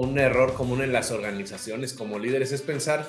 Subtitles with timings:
[0.00, 3.06] un error común en las organizaciones como líderes es pensar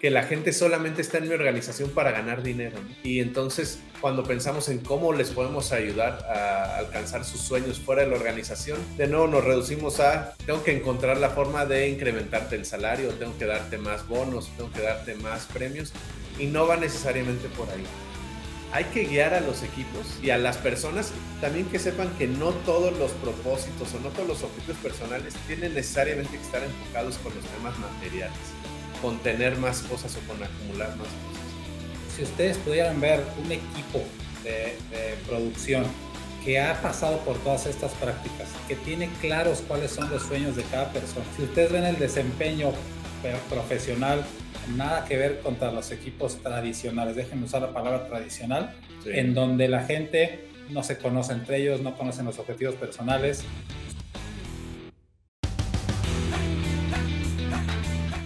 [0.00, 2.76] que la gente solamente está en mi organización para ganar dinero.
[3.04, 8.08] Y entonces, cuando pensamos en cómo les podemos ayudar a alcanzar sus sueños fuera de
[8.08, 12.64] la organización, de nuevo nos reducimos a, tengo que encontrar la forma de incrementarte el
[12.64, 15.92] salario, tengo que darte más bonos, tengo que darte más premios,
[16.36, 17.84] y no va necesariamente por ahí.
[18.72, 22.50] Hay que guiar a los equipos y a las personas también que sepan que no
[22.50, 27.34] todos los propósitos o no todos los objetivos personales tienen necesariamente que estar enfocados con
[27.34, 28.32] los temas materiales
[29.02, 32.16] con tener más cosas o con acumular más cosas.
[32.16, 34.04] Si ustedes pudieran ver un equipo
[34.44, 34.78] de,
[35.26, 35.84] producción
[36.44, 40.62] que ha pasado por todas estas prácticas, que tiene claros cuáles son los sueños de
[40.64, 41.24] cada persona.
[41.36, 42.72] Si ustedes ven el desempeño
[43.48, 44.24] profesional,
[44.76, 49.84] nada que ver contra los equipos tradicionales, déjenme usar la palabra tradicional, en donde la
[49.84, 53.44] gente no se conoce entre ellos, no conocen los objetivos personales,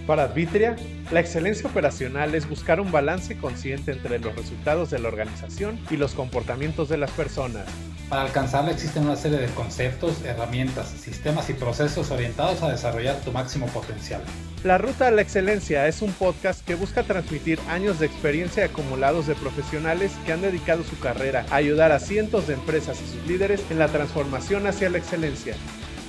[0.06, 0.76] Para Advitria,
[1.10, 5.96] la excelencia operacional es buscar un balance consciente entre los resultados de la organización y
[5.96, 7.66] los comportamientos de las personas.
[8.08, 13.32] Para alcanzarla existen una serie de conceptos, herramientas, sistemas y procesos orientados a desarrollar tu
[13.32, 14.22] máximo potencial.
[14.62, 19.26] La Ruta a la Excelencia es un podcast que busca transmitir años de experiencia acumulados
[19.26, 23.26] de profesionales que han dedicado su carrera a ayudar a cientos de empresas y sus
[23.26, 25.56] líderes en la transformación hacia la excelencia.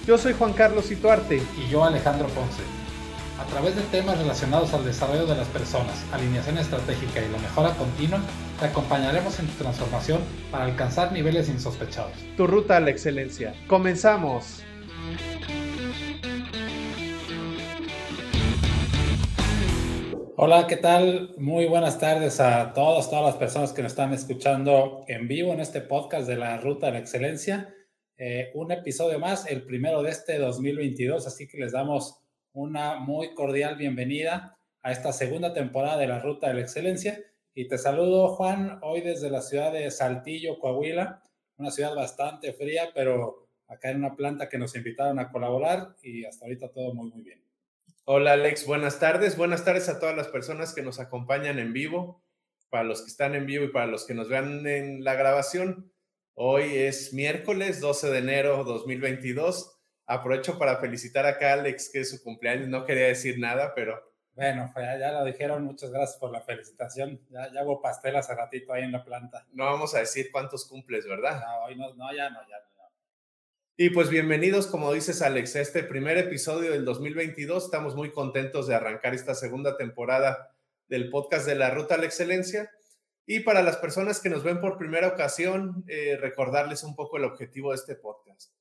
[0.06, 1.42] Yo soy Juan Carlos Ituarte.
[1.58, 2.62] Y yo Alejandro Ponce.
[3.40, 7.70] A través de temas relacionados al desarrollo de las personas, alineación estratégica y la mejora
[7.76, 8.20] continua,
[8.60, 12.14] te acompañaremos en tu transformación para alcanzar niveles insospechados.
[12.36, 13.54] Tu ruta a la excelencia.
[13.68, 14.64] ¡Comenzamos!
[20.36, 21.36] Hola, ¿qué tal?
[21.38, 25.60] Muy buenas tardes a todos, todas las personas que nos están escuchando en vivo en
[25.60, 27.72] este podcast de la Ruta a la Excelencia.
[28.18, 32.24] Eh, un episodio más, el primero de este 2022, así que les damos
[32.58, 37.23] una muy cordial bienvenida a esta segunda temporada de la Ruta de la Excelencia.
[37.53, 41.22] Y te saludo, Juan, hoy desde la ciudad de Saltillo, Coahuila,
[41.57, 46.25] una ciudad bastante fría, pero acá en una planta que nos invitaron a colaborar y
[46.25, 47.44] hasta ahorita todo muy, muy bien.
[48.06, 49.38] Hola, Alex, buenas tardes.
[49.38, 52.23] Buenas tardes a todas las personas que nos acompañan en vivo,
[52.72, 55.94] para los que están en vivo y para los que nos vean en la grabación.
[56.34, 59.77] Hoy es miércoles 12 de enero 2022
[60.09, 62.69] Aprovecho para felicitar acá a Alex, que es su cumpleaños.
[62.69, 64.01] No quería decir nada, pero.
[64.35, 65.66] Bueno, ya, lo dijeron.
[65.66, 67.19] Muchas gracias por la felicitación.
[67.29, 69.46] Ya, ya hago pastel hace ratito ahí en la planta.
[69.51, 71.41] No vamos a decir cuántos cumples, ¿verdad?
[71.41, 72.67] No, hoy no, no, ya no, ya no.
[73.79, 77.66] Y pues bienvenidos, como dices Alex, a este primer episodio del 2022.
[77.66, 80.56] Estamos muy contentos de arrancar esta segunda temporada
[80.88, 82.72] del podcast de la Ruta a la Excelencia.
[83.25, 87.25] Y para las personas que nos ven por primera ocasión, eh, recordarles un poco el
[87.25, 88.53] objetivo de este podcast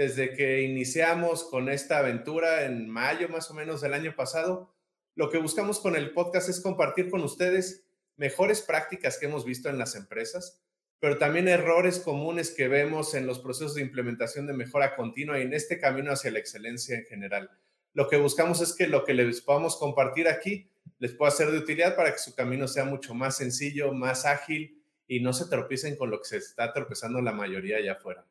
[0.00, 4.72] desde que iniciamos con esta aventura en mayo más o menos del año pasado,
[5.14, 7.84] lo que buscamos con el podcast es compartir con ustedes
[8.16, 10.64] mejores prácticas que hemos visto en las empresas,
[11.00, 15.42] pero también errores comunes que vemos en los procesos de implementación de mejora continua y
[15.42, 17.50] en este camino hacia la excelencia en general.
[17.92, 21.58] Lo que buscamos es que lo que les podamos compartir aquí les pueda ser de
[21.58, 25.96] utilidad para que su camino sea mucho más sencillo, más ágil y no se tropiecen
[25.96, 28.24] con lo que se está tropezando la mayoría allá afuera.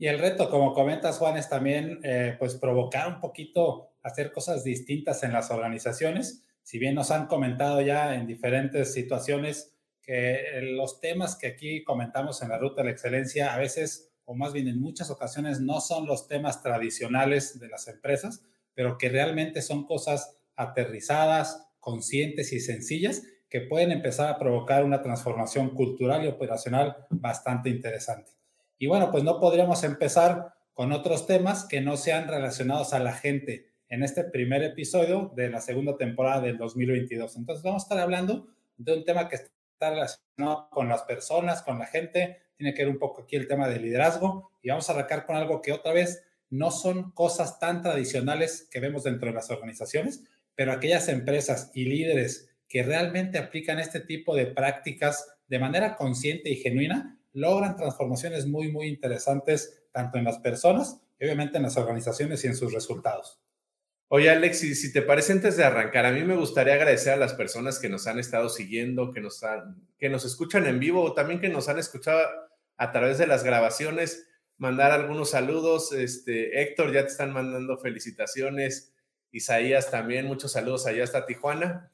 [0.00, 4.64] Y el reto, como comentas, Juan, es también eh, pues provocar un poquito, hacer cosas
[4.64, 6.42] distintas en las organizaciones.
[6.62, 11.84] Si bien nos han comentado ya en diferentes situaciones que eh, los temas que aquí
[11.84, 15.60] comentamos en la Ruta de la Excelencia a veces, o más bien en muchas ocasiones,
[15.60, 22.54] no son los temas tradicionales de las empresas, pero que realmente son cosas aterrizadas, conscientes
[22.54, 28.39] y sencillas que pueden empezar a provocar una transformación cultural y operacional bastante interesante.
[28.80, 33.12] Y bueno, pues no podríamos empezar con otros temas que no sean relacionados a la
[33.12, 37.36] gente en este primer episodio de la segunda temporada del 2022.
[37.36, 38.48] Entonces vamos a estar hablando
[38.78, 42.90] de un tema que está relacionado con las personas, con la gente, tiene que ver
[42.90, 45.92] un poco aquí el tema del liderazgo y vamos a arrancar con algo que otra
[45.92, 50.24] vez no son cosas tan tradicionales que vemos dentro de las organizaciones,
[50.54, 56.48] pero aquellas empresas y líderes que realmente aplican este tipo de prácticas de manera consciente
[56.48, 62.44] y genuina, logran transformaciones muy, muy interesantes, tanto en las personas obviamente en las organizaciones
[62.44, 63.40] y en sus resultados.
[64.08, 67.34] Oye, Alex, si te parece antes de arrancar, a mí me gustaría agradecer a las
[67.34, 71.12] personas que nos han estado siguiendo, que nos, han, que nos escuchan en vivo o
[71.12, 72.20] también que nos han escuchado
[72.76, 74.26] a través de las grabaciones,
[74.56, 75.92] mandar algunos saludos.
[75.92, 78.92] Este, Héctor, ya te están mandando felicitaciones.
[79.30, 81.92] Isaías también, muchos saludos allá hasta Tijuana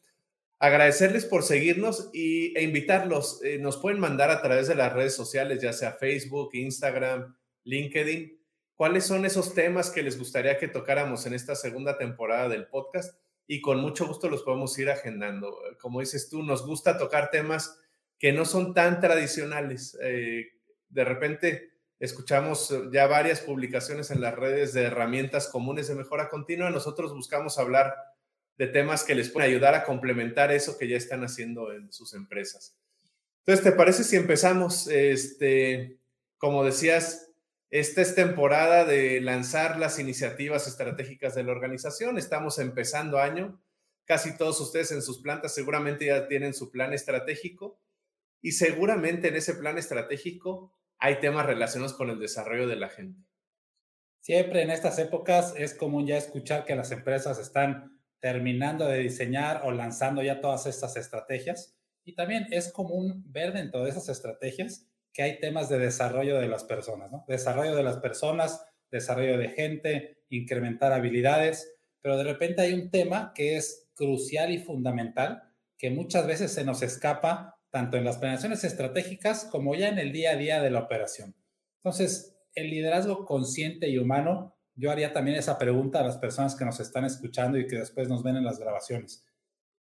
[0.58, 3.42] agradecerles por seguirnos y, e invitarlos.
[3.44, 8.38] Eh, nos pueden mandar a través de las redes sociales, ya sea Facebook, Instagram, LinkedIn.
[8.74, 13.18] cuáles son esos temas que les gustaría que tocáramos en esta segunda temporada del podcast
[13.46, 15.56] y con mucho gusto los podemos ir agendando.
[15.80, 17.78] Como dices tú, nos gusta tocar temas
[18.18, 19.96] que no son tan tradicionales.
[20.02, 20.46] Eh,
[20.88, 26.70] de repente escuchamos ya varias publicaciones en las redes de herramientas comunes de mejora continua.
[26.70, 27.94] Nosotros buscamos hablar
[28.58, 32.14] de temas que les pueden ayudar a complementar eso que ya están haciendo en sus
[32.14, 32.76] empresas.
[33.40, 34.88] Entonces, ¿te parece si empezamos?
[34.88, 35.98] Este,
[36.38, 37.30] como decías,
[37.70, 42.18] esta es temporada de lanzar las iniciativas estratégicas de la organización.
[42.18, 43.60] Estamos empezando año.
[44.04, 47.80] Casi todos ustedes en sus plantas seguramente ya tienen su plan estratégico
[48.40, 53.20] y seguramente en ese plan estratégico hay temas relacionados con el desarrollo de la gente.
[54.20, 59.62] Siempre en estas épocas es común ya escuchar que las empresas están terminando de diseñar
[59.64, 61.76] o lanzando ya todas estas estrategias.
[62.04, 66.48] Y también es común ver dentro de esas estrategias que hay temas de desarrollo de
[66.48, 67.10] las personas.
[67.26, 73.32] Desarrollo de las personas, desarrollo de gente, incrementar habilidades, pero de repente hay un tema
[73.34, 75.42] que es crucial y fundamental
[75.78, 80.12] que muchas veces se nos escapa tanto en las planeaciones estratégicas como ya en el
[80.12, 81.34] día a día de la operación.
[81.82, 86.66] Entonces, el liderazgo consciente y humano yo haría también esa pregunta a las personas que
[86.66, 89.26] nos están escuchando y que después nos ven en las grabaciones.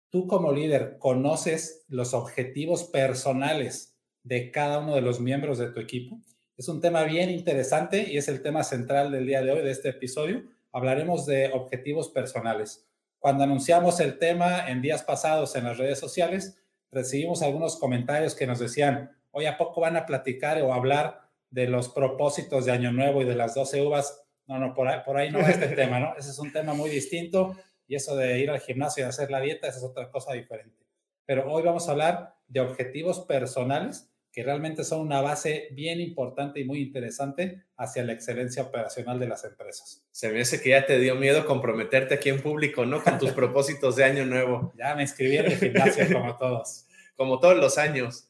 [0.09, 5.79] Tú como líder, ¿conoces los objetivos personales de cada uno de los miembros de tu
[5.79, 6.19] equipo?
[6.57, 9.71] Es un tema bien interesante y es el tema central del día de hoy, de
[9.71, 10.43] este episodio.
[10.73, 12.85] Hablaremos de objetivos personales.
[13.17, 16.61] Cuando anunciamos el tema en días pasados en las redes sociales,
[16.91, 21.67] recibimos algunos comentarios que nos decían, hoy a poco van a platicar o hablar de
[21.67, 25.17] los propósitos de Año Nuevo y de las 12 uvas no, no, por ahí, por
[25.17, 26.15] ahí no es este tema, ¿no?
[26.17, 27.55] Ese es un tema muy distinto
[27.88, 30.85] y eso de ir al gimnasio y hacer la dieta, esa es otra cosa diferente.
[31.25, 36.61] Pero hoy vamos a hablar de objetivos personales que realmente son una base bien importante
[36.61, 40.05] y muy interesante hacia la excelencia operacional de las empresas.
[40.11, 43.03] Se me hace que ya te dio miedo comprometerte aquí en público, ¿no?
[43.03, 44.71] Con tus propósitos de año nuevo.
[44.77, 46.85] Ya me inscribí en el gimnasio como todos.
[47.17, 48.29] Como todos los años.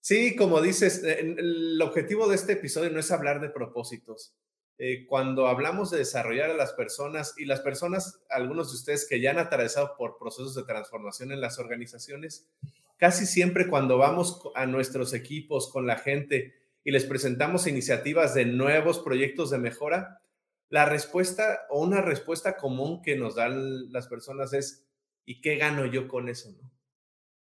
[0.00, 4.34] Sí, como dices, el objetivo de este episodio no es hablar de propósitos,
[4.78, 9.20] eh, cuando hablamos de desarrollar a las personas y las personas, algunos de ustedes que
[9.20, 12.50] ya han atravesado por procesos de transformación en las organizaciones,
[12.98, 18.44] casi siempre cuando vamos a nuestros equipos con la gente y les presentamos iniciativas de
[18.44, 20.20] nuevos proyectos de mejora,
[20.68, 24.86] la respuesta o una respuesta común que nos dan las personas es,
[25.24, 26.54] ¿y qué gano yo con eso?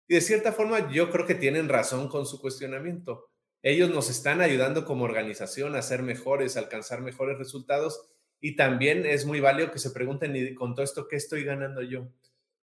[0.09, 3.30] Y de cierta forma yo creo que tienen razón con su cuestionamiento
[3.63, 8.11] ellos nos están ayudando como organización a ser mejores, a alcanzar mejores resultados
[8.41, 11.83] y también es muy válido que se pregunten y con todo esto, ¿qué estoy ganando
[11.83, 12.09] yo?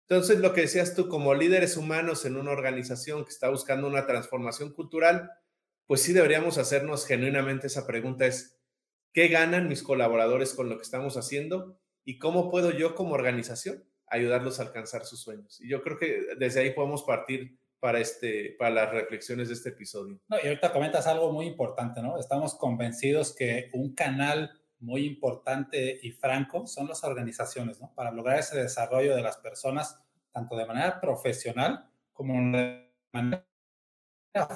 [0.10, 4.06] Entonces, lo que decías tú, como líderes humanos en una organización que está buscando una
[4.06, 5.32] transformación cultural,
[5.88, 8.60] pues sí deberíamos hacernos genuinamente esa pregunta es,
[9.14, 11.80] ¿qué ganan mis colaboradores con lo que estamos haciendo?
[12.04, 15.62] ¿Y cómo puedo yo como organización ayudarlos a alcanzar sus sueños?
[15.62, 19.70] Y yo creo que desde ahí podemos partir para, este, para las reflexiones de este
[19.70, 20.22] episodio.
[20.30, 22.18] No, y ahorita comentas algo muy importante, ¿no?
[22.20, 27.92] Estamos convencidos que un canal muy importante y franco son las organizaciones, ¿no?
[27.96, 30.00] Para lograr ese desarrollo de las personas,
[30.32, 33.46] tanto de manera profesional como de manera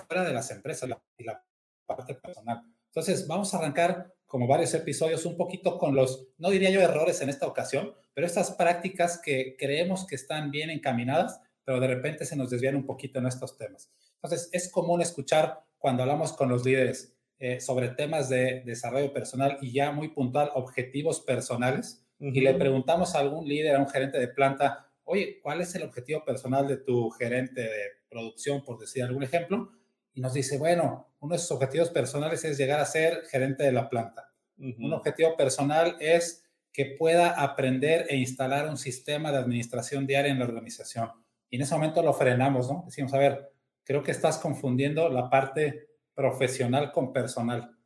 [0.07, 0.87] fuera de las empresas
[1.17, 1.43] y la
[1.87, 2.61] parte personal.
[2.87, 7.21] Entonces, vamos a arrancar como varios episodios un poquito con los, no diría yo errores
[7.21, 12.25] en esta ocasión, pero estas prácticas que creemos que están bien encaminadas pero de repente
[12.25, 13.91] se nos desvían un poquito en estos temas.
[14.15, 19.57] Entonces, es común escuchar cuando hablamos con los líderes eh, sobre temas de desarrollo personal
[19.61, 24.17] y ya muy puntual, objetivos personales, y le preguntamos a algún líder, a un gerente
[24.17, 29.03] de planta, oye, ¿cuál es el objetivo personal de tu gerente de producción, por decir
[29.03, 29.71] algún ejemplo?
[30.13, 33.73] Y nos dice, bueno, uno de sus objetivos personales es llegar a ser gerente de
[33.73, 34.31] la planta.
[34.57, 40.39] Un objetivo personal es que pueda aprender e instalar un sistema de administración diaria en
[40.39, 42.83] la organización y en ese momento lo frenamos, ¿no?
[42.85, 43.51] Decimos, a ver,
[43.83, 47.77] creo que estás confundiendo la parte profesional con personal.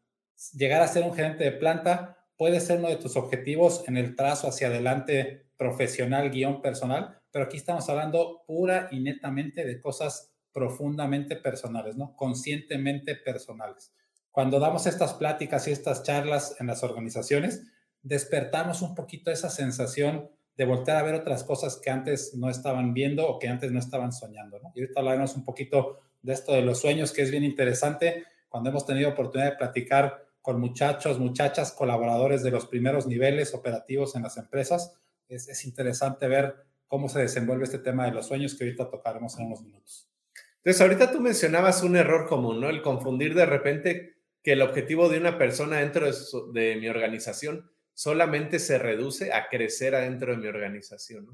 [0.54, 4.16] Llegar a ser un gerente de planta puede ser uno de tus objetivos en el
[4.16, 10.34] trazo hacia adelante profesional, guion personal, pero aquí estamos hablando pura y netamente de cosas
[10.54, 12.16] profundamente personales, ¿no?
[12.16, 13.94] Conscientemente personales.
[14.32, 17.68] Cuando damos estas pláticas y estas charlas en las organizaciones,
[18.02, 22.94] despertamos un poquito esa sensación de voltear a ver otras cosas que antes no estaban
[22.94, 24.60] viendo o que antes no estaban soñando.
[24.60, 24.74] ¿no?
[24.76, 28.26] Y ahorita hablaremos un poquito de esto de los sueños, que es bien interesante.
[28.50, 34.18] Cuando hemos tenido oportunidad de platicar con muchachos, muchachas, colaboradores de los primeros niveles operativos
[34.18, 35.00] en las empresas,
[35.30, 36.56] es, es interesante ver
[36.88, 40.10] cómo se desenvuelve este tema de los sueños que ahorita tocaremos en unos minutos.
[40.58, 42.70] Entonces, ahorita tú mencionabas un error común, ¿no?
[42.70, 46.06] El confundir de repente que el objetivo de una persona dentro
[46.52, 51.28] de, mi organización solamente se reduce a crecer adentro de mi organización.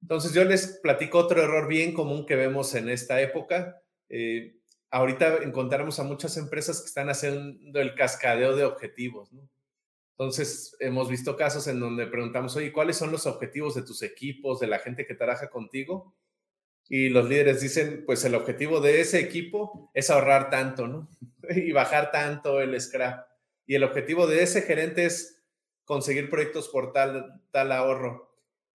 [0.00, 3.82] Entonces yo les platico otro error bien común que vemos en esta época.
[4.08, 4.54] Eh,
[4.92, 9.30] ahorita encontramos a muchas empresas que están haciendo el cascadeo de objetivos.
[10.12, 14.60] Entonces hemos visto casos en donde preguntamos, oye, ¿cuáles son los objetivos de tus equipos,
[14.60, 16.14] de la gente que trabaja contigo?
[16.88, 21.08] Y los líderes dicen, pues el objetivo de ese equipo es ahorrar tanto, ¿no?
[21.50, 23.26] y bajar tanto el scrap.
[23.66, 25.35] Y el objetivo de ese gerente es
[25.86, 28.30] conseguir proyectos por tal, tal ahorro.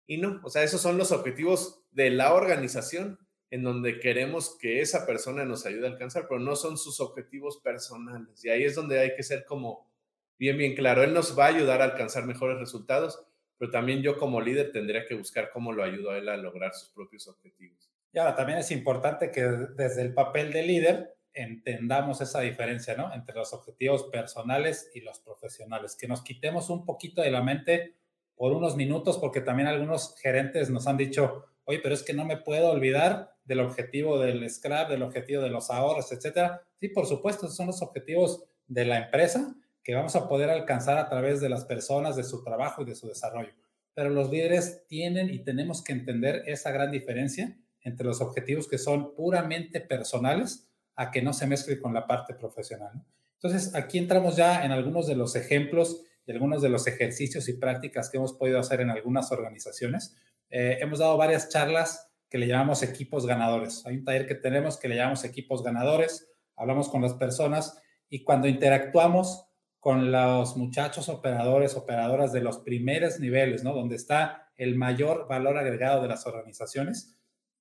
[0.06, 3.18] Y no, o sea, esos son los objetivos de la organización
[3.50, 7.58] en donde queremos que esa persona nos ayude a alcanzar, pero no son sus objetivos
[7.58, 8.44] personales.
[8.44, 9.90] Y ahí es donde hay que ser como
[10.38, 11.04] bien, bien claro.
[11.04, 13.26] Él nos va a ayudar a alcanzar mejores resultados,
[13.58, 16.74] pero también yo como líder tendría que buscar cómo lo ayudo a él a lograr
[16.74, 17.90] sus propios objetivos.
[18.12, 23.14] Y ahora también es importante que desde el papel de líder entendamos esa diferencia, ¿no?
[23.14, 27.96] Entre los objetivos personales y los profesionales, que nos quitemos un poquito de la mente
[28.36, 32.26] por unos minutos, porque también algunos gerentes nos han dicho, oye, pero es que no
[32.26, 36.64] me puedo olvidar del objetivo del scrap, del objetivo de los ahorros, etcétera.
[36.80, 41.08] Sí, por supuesto, son los objetivos de la empresa que vamos a poder alcanzar a
[41.08, 43.54] través de las personas, de su trabajo y de su desarrollo.
[43.94, 48.78] Pero los líderes tienen y tenemos que entender esa gran diferencia entre los objetivos que
[48.78, 50.67] son puramente personales
[50.98, 52.92] a que no se mezcle con la parte profesional.
[53.36, 57.54] Entonces, aquí entramos ya en algunos de los ejemplos y algunos de los ejercicios y
[57.54, 60.18] prácticas que hemos podido hacer en algunas organizaciones.
[60.50, 63.86] Eh, hemos dado varias charlas que le llamamos equipos ganadores.
[63.86, 68.24] Hay un taller que tenemos que le llamamos equipos ganadores, hablamos con las personas y
[68.24, 69.46] cuando interactuamos
[69.80, 73.74] con los muchachos operadores, operadoras de los primeros niveles, ¿no?
[73.74, 77.18] Donde está el mayor valor agregado de las organizaciones,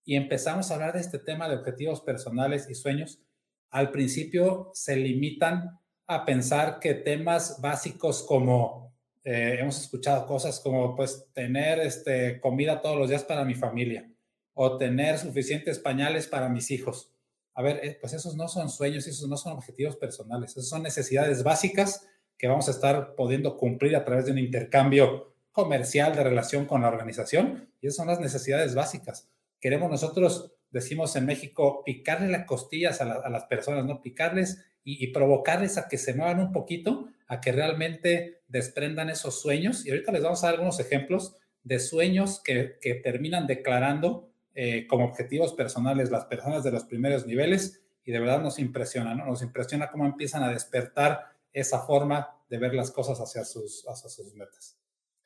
[0.06, 3.20] y empezamos a hablar de este tema de objetivos personales y sueños,
[3.70, 8.94] al principio se limitan a pensar que temas básicos como,
[9.24, 14.08] eh, hemos escuchado cosas como pues tener este, comida todos los días para mi familia
[14.54, 17.12] o tener suficientes pañales para mis hijos.
[17.54, 20.82] A ver, eh, pues esos no son sueños, esos no son objetivos personales, esos son
[20.82, 22.06] necesidades básicas
[22.38, 26.82] que vamos a estar pudiendo cumplir a través de un intercambio comercial de relación con
[26.82, 29.28] la organización y esas son las necesidades básicas.
[29.58, 34.02] Queremos nosotros decimos en México, picarle las costillas a, las personas, ¿no?
[34.02, 39.84] Picarles y, provocarles a que se muevan un poquito, a que realmente desprendan esos sueños.
[39.84, 44.86] Y ahorita les vamos a dar algunos ejemplos de sueños que, que terminan declarando eh,
[44.86, 49.26] como objetivos personales las personas de los primeros niveles y de verdad nos impresiona, ¿no?
[49.26, 54.08] Nos impresiona cómo empiezan a despertar esa forma de ver las cosas hacia sus, hacia
[54.08, 54.78] sus metas.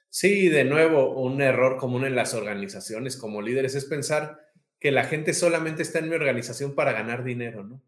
[0.08, 4.49] Sí, de nuevo, un error común en las organizaciones como líderes es pensar
[4.80, 7.82] que la gente solamente está en mi organización para ganar dinero, ¿no?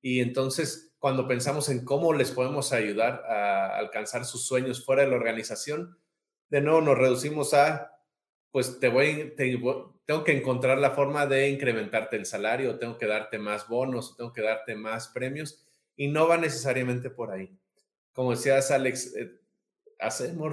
[0.00, 5.08] Y entonces, cuando pensamos en cómo les podemos ayudar a alcanzar sus sueños fuera de
[5.08, 5.98] la organización,
[6.48, 7.98] de nuevo nos reducimos a,
[8.52, 13.38] pues te voy, tengo que encontrar la forma de incrementarte el salario, tengo que darte
[13.38, 17.58] más bonos, tengo que darte más premios, y no va necesariamente por ahí.
[18.12, 19.40] Como decías, Alex, eh,
[19.98, 20.52] hacemos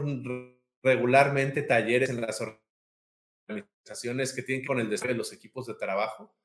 [0.82, 2.63] regularmente talleres en las organizaciones
[4.36, 6.36] que tienen con el desarrollo de los equipos de trabajo.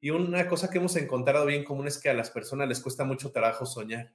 [0.00, 3.04] Y una cosa que hemos encontrado bien común es que a las personas les cuesta
[3.04, 4.14] mucho trabajo soñar.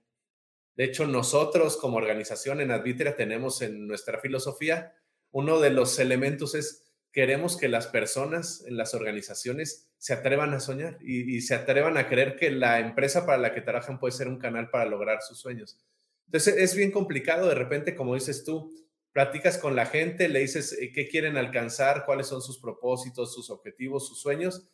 [0.75, 4.93] De hecho, nosotros como organización en Advitria tenemos en nuestra filosofía,
[5.31, 10.59] uno de los elementos es queremos que las personas en las organizaciones se atrevan a
[10.59, 14.11] soñar y, y, se atrevan a creer que la empresa para la que trabajan puede
[14.11, 15.77] ser un canal para lograr sus sueños.
[16.25, 18.69] Entonces es bien complicado de repente, como dices tú,
[19.15, 23.49] platicas con la gente, le dices eh, qué quieren alcanzar, cuáles son sus propósitos, sus
[23.49, 24.67] objetivos, sus sueños,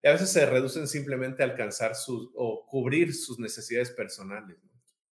[0.00, 4.56] y a veces se reducen simplemente a alcanzar sus o cubrir sus necesidades personales.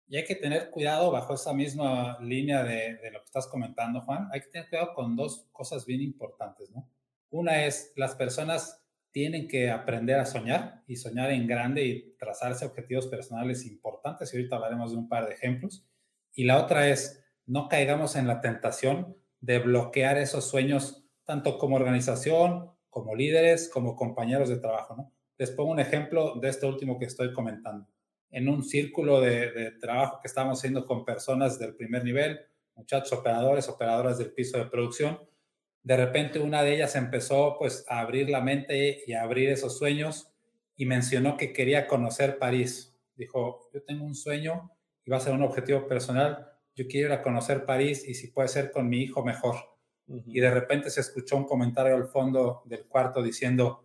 [0.07, 4.01] Y hay que tener cuidado bajo esa misma línea de, de, lo que estás comentando,
[4.03, 4.29] Juan.
[4.31, 6.89] Hay que tener cuidado con dos cosas bien importantes, ¿no?
[7.31, 8.81] Una es, las personas
[9.11, 14.33] tienen que aprender a soñar y soñar en grande y trazarse objetivos personales importantes.
[14.33, 15.85] Y ahorita hablaremos de un par de ejemplos.
[16.33, 21.77] Y la otra es, no caigamos en la tentación de bloquear esos sueños, tanto como
[21.77, 24.95] organización, como líderes, como compañeros de trabajo.
[24.97, 25.13] ¿no?
[25.39, 27.89] Les pongo un ejemplo de este último que estoy comentando.
[28.31, 32.39] En un círculo de, trabajo que estábamos haciendo con personas del primer nivel,
[32.75, 35.19] muchachos operadores, operadoras del piso de producción,
[35.83, 39.79] de repente una de ellas empezó pues a abrir la mente y a abrir esos
[39.79, 40.31] sueños
[40.77, 42.95] y mencionó que quería conocer París.
[43.17, 44.71] Dijo, yo tengo un sueño
[45.07, 48.29] y va a ser un objetivo personal yo quiero ir a conocer París y si
[48.29, 49.57] puede ser con mi hijo, mejor.
[50.07, 53.83] Y de repente se escuchó un comentario al fondo del cuarto diciendo,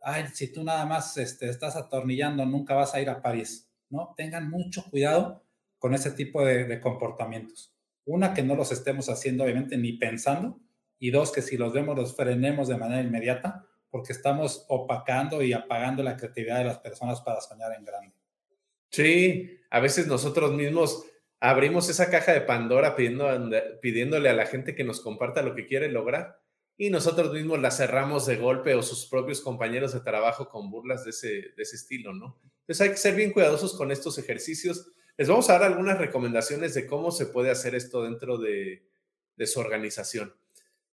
[0.00, 4.14] ay, si tú nada más este, estás atornillando, nunca vas a ir a París, ¿no?
[4.16, 5.44] Tengan mucho cuidado
[5.78, 7.76] con ese tipo de, comportamientos.
[8.06, 10.58] Una, que no los estemos haciendo obviamente ni pensando,
[10.98, 15.52] y dos, que si los vemos los frenemos de manera inmediata, porque estamos opacando y
[15.52, 18.14] apagando la creatividad de las personas para soñar en grande.
[18.88, 21.04] Sí, a veces nosotros mismos
[21.42, 23.28] abrimos esa caja de Pandora pidiendo,
[23.80, 26.40] pidiéndole a la gente que nos comparta lo que quiere lograr
[26.76, 31.02] y nosotros mismos la cerramos de golpe o sus propios compañeros de trabajo con burlas
[31.02, 32.40] de ese, de ese estilo, ¿no?
[32.60, 34.86] Entonces hay que ser bien cuidadosos con estos ejercicios.
[35.16, 38.88] Les vamos a dar algunas recomendaciones de cómo se puede hacer esto dentro de,
[39.44, 40.32] su organización.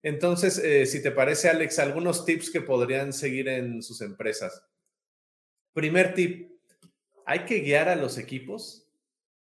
[0.02, 4.64] Entonces, eh, si te parece, Alex, algunos tips que podrían seguir en sus empresas.
[5.74, 6.50] Primer tip,
[7.28, 8.89] hay que guiar a los equipos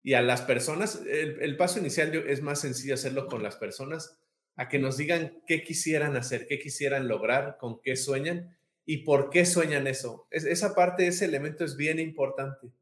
[0.03, 1.01] y a las personas.
[1.07, 4.19] El, paso inicial es más sencillo hacerlo con las personas
[4.57, 9.31] a que nos digan qué quisieran hacer, qué quisieran lograr, con qué sueñan y por
[9.31, 10.27] qué sueñan eso.
[10.31, 12.73] esa parte, ese elemento es bien importante.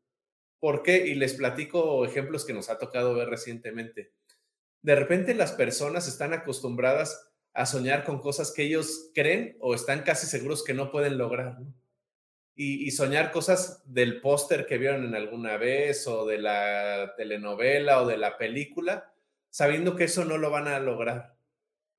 [0.59, 1.07] ¿Por qué?
[1.07, 4.13] Y les platico ejemplos que nos ha tocado ver recientemente.
[4.83, 10.03] De repente las personas están acostumbradas a soñar con cosas que ellos creen o están
[10.03, 11.59] casi seguros que no pueden lograr.
[12.59, 18.07] Y, soñar cosas del póster que vieron en alguna vez o de la telenovela o
[18.07, 19.13] de la película,
[19.51, 21.37] sabiendo que eso no lo van a lograr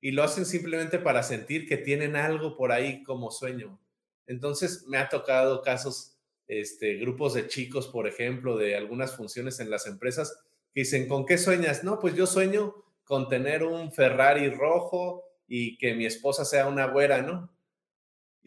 [0.02, 3.80] y lo hacen simplemente para sentir que tienen algo por ahí como sueño.
[4.26, 9.70] Entonces me ha tocado casos, este, grupos de chicos, por ejemplo, de algunas funciones en
[9.70, 10.40] las empresas
[10.74, 11.84] que dicen, ¿con qué sueñas?
[11.84, 16.88] No, pues yo sueño con tener un Ferrari rojo y que mi esposa sea una
[16.88, 17.50] güera, ¿no?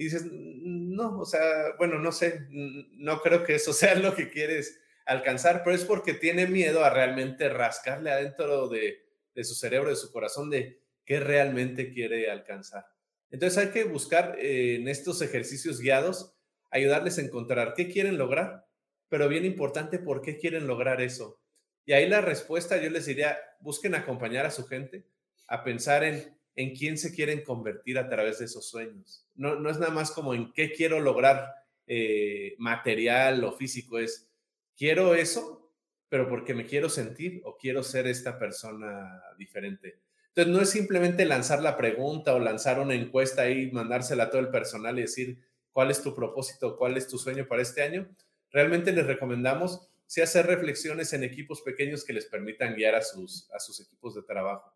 [0.01, 4.31] Y dices, no, o sea, bueno, no sé, no creo que eso sea lo que
[4.31, 9.05] quieres alcanzar, pero es porque tiene miedo a realmente rascarle adentro de,
[9.35, 12.87] de su cerebro, de su corazón, de qué realmente quiere alcanzar.
[13.31, 16.35] Entonces hay que buscar eh, en estos ejercicios guiados,
[16.71, 18.65] ayudarles a encontrar qué quieren lograr,
[19.11, 21.43] pero bien importante, por qué quieren lograr eso.
[21.85, 25.05] Y ahí la respuesta yo les diría, busquen acompañar a su gente
[25.47, 29.27] a pensar en, en quién se quieren convertir a través de esos sueños.
[29.35, 31.55] No, no es nada más como en qué quiero lograr
[31.87, 34.29] eh, material o físico, es
[34.77, 35.73] quiero eso,
[36.09, 39.99] pero porque me quiero sentir o quiero ser esta persona diferente.
[40.29, 44.41] Entonces, no es simplemente lanzar la pregunta o lanzar una encuesta y mandársela a todo
[44.41, 45.39] el personal y decir
[45.73, 48.09] cuál es tu propósito, cuál es tu sueño para este año.
[48.53, 53.51] Realmente les recomendamos sí hacer reflexiones en equipos pequeños que les permitan guiar a sus,
[53.53, 54.73] a sus equipos de trabajo.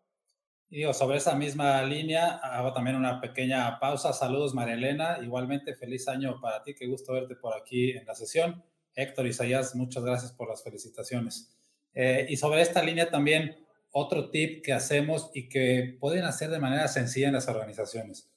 [0.75, 4.11] Y sobre esa misma línea, hago también una pequeña pausa.
[4.11, 5.19] Saludos, María Elena.
[5.23, 6.75] Igualmente, feliz año para ti.
[6.75, 8.61] Qué gusto verte por aquí en la sesión.
[8.93, 11.55] Héctor Isaías, muchas gracias por las felicitaciones.
[11.93, 16.59] Eh, y sobre esta línea también, otro tip que hacemos y que pueden hacer de
[16.59, 18.29] manera sencilla en las organizaciones.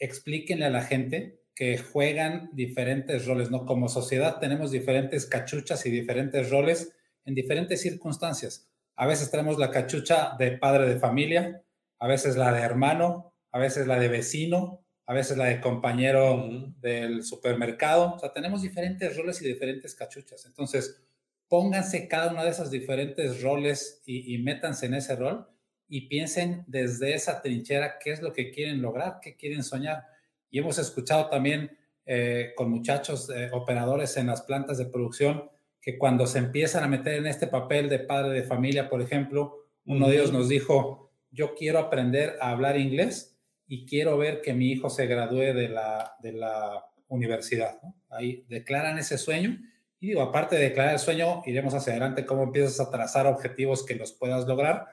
[0.00, 3.64] Explíquenle a la gente que juegan diferentes roles, ¿no?
[3.64, 8.73] Como sociedad tenemos diferentes cachuchas y diferentes roles en diferentes circunstancias.
[8.96, 11.62] A veces tenemos la cachucha de padre de familia,
[11.98, 16.48] a veces la de hermano, a veces la de vecino, a veces la de compañero
[16.80, 18.14] del supermercado.
[18.14, 20.46] O sea, tenemos diferentes roles y diferentes cachuchas.
[20.46, 21.02] Entonces,
[21.48, 25.46] pónganse cada uno de esos diferentes roles y, métanse en ese rol
[25.88, 30.04] y piensen desde esa trinchera qué es lo que quieren lograr, qué quieren soñar.
[30.50, 31.76] Y hemos escuchado también
[32.06, 35.50] eh, con muchachos eh, operadores en las plantas de producción
[35.84, 39.66] que cuando se empiezan a meter en este papel de padre de familia, por ejemplo,
[39.84, 44.54] uno de ellos nos dijo, yo quiero aprender a hablar inglés y quiero ver que
[44.54, 47.78] mi hijo se gradúe de la, de la universidad.
[48.08, 49.58] Ahí declaran ese sueño
[50.00, 53.84] y digo, aparte de declarar el sueño, iremos hacia adelante cómo empiezas a trazar objetivos
[53.84, 54.86] que los puedas lograr.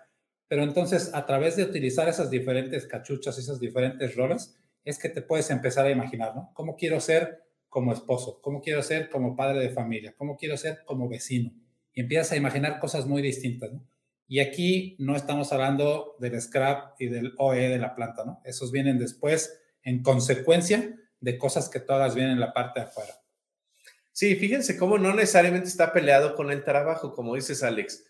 [0.49, 5.21] Pero entonces, a través de utilizar esas diferentes cachuchas, esas diferentes roles, es que te
[5.21, 6.51] puedes empezar a imaginar, ¿no?
[6.54, 8.40] ¿Cómo quiero ser como esposo?
[8.42, 10.14] ¿Cómo quiero ser como padre de familia?
[10.18, 11.52] ¿Cómo quiero ser como vecino?
[11.94, 13.88] Y empiezas a imaginar cosas muy distintas, ¿no?
[14.28, 18.42] Y aquí no estamos hablando del scrap y del OE de la planta, ¿no?
[18.44, 23.14] Esos vienen después en consecuencia de cosas que todas vienen en la parte de afuera.
[24.12, 28.06] Sí, fíjense cómo no necesariamente está peleado con el trabajo, como dices Alex.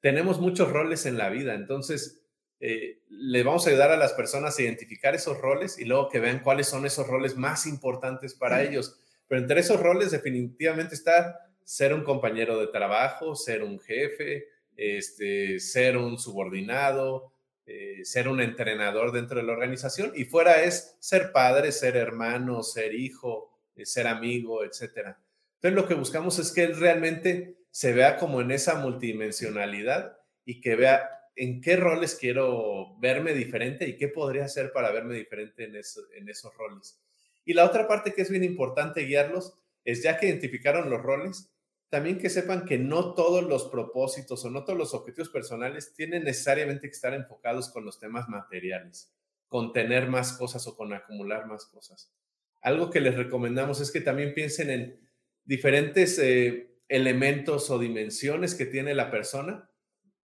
[0.00, 2.22] Tenemos muchos roles en la vida, entonces
[2.60, 6.20] eh, le vamos a ayudar a las personas a identificar esos roles y luego que
[6.20, 9.00] vean cuáles son esos roles más importantes para ellos.
[9.28, 15.58] Pero entre esos roles definitivamente está ser un compañero de trabajo, ser un jefe, este,
[15.58, 17.32] ser un subordinado,
[17.66, 22.62] eh, ser un entrenador dentro de la organización y fuera es ser padre, ser hermano,
[22.62, 25.18] ser hijo, eh, ser amigo, etcétera.
[25.56, 30.60] Entonces lo que buscamos es que él realmente se vea como en esa multidimensionalidad y
[30.60, 35.64] que vea en qué roles quiero verme diferente y qué podría hacer para verme diferente
[35.64, 37.00] en, en esos roles.
[37.46, 39.54] Y la otra parte que es bien importante guiarlos
[39.84, 41.50] es ya que identificaron los roles,
[41.88, 46.24] también que sepan que no todos los propósitos o no todos los objetivos personales tienen
[46.24, 49.14] necesariamente que estar enfocados con los temas materiales,
[49.46, 52.12] con tener más cosas o con acumular más cosas.
[52.60, 55.08] Algo que les recomendamos es que también piensen en
[55.44, 59.70] diferentes eh, elementos o dimensiones que tiene la persona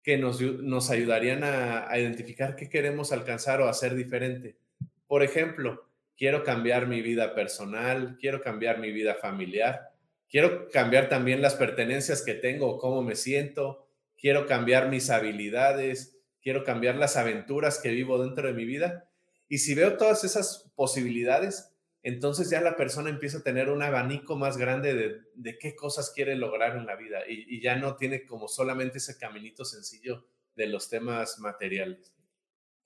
[0.02, 4.58] que nos, nos ayudarían a, a identificar qué queremos alcanzar o hacer diferente.
[5.06, 5.91] Por ejemplo,
[6.22, 9.90] quiero cambiar mi vida personal, quiero cambiar mi vida familiar,
[10.30, 13.88] quiero cambiar también las pertenencias que tengo, cómo me siento,
[14.20, 19.10] quiero cambiar mis habilidades, quiero cambiar las aventuras que vivo dentro de mi vida.
[19.50, 24.36] Y si veo todas esas posibilidades, entonces ya la persona empieza a tener un abanico
[24.36, 24.94] más grande
[25.34, 29.18] de, qué cosas quiere lograr en la vida y, ya no tiene como solamente ese
[29.18, 32.14] caminito sencillo de los temas materiales.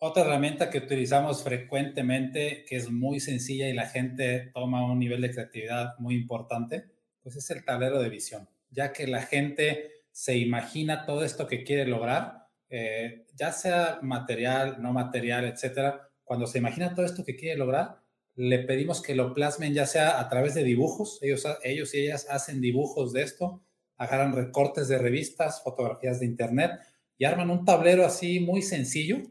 [0.08, 5.20] Otra herramienta que utilizamos frecuentemente, que es muy sencilla y la gente toma un nivel
[5.20, 6.92] de creatividad muy importante,
[7.24, 11.64] pues es el tablero de visión, ya que la gente se imagina todo esto que
[11.64, 16.12] quiere lograr, eh, ya sea material, no material, etcétera.
[16.24, 17.98] Cuando se imagina todo esto que quiere lograr,
[18.36, 22.28] le pedimos que lo plasmen ya sea a través de dibujos, ellos, ellos y ellas
[22.30, 23.64] hacen dibujos de esto,
[23.98, 26.74] agarran recortes de revistas, fotografías de internet
[27.18, 29.24] y arman un tablero así muy sencillo